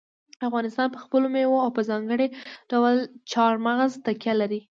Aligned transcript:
افغانستان 0.47 0.87
په 0.91 0.99
خپلو 1.03 1.25
مېوو 1.33 1.63
او 1.65 1.69
په 1.77 1.81
ځانګړي 1.89 2.27
ډول 2.71 2.95
چار 3.31 3.53
مغز 3.65 3.91
تکیه 4.05 4.33
لري. 4.41 4.61